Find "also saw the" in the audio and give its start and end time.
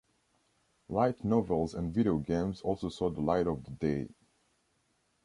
2.61-3.21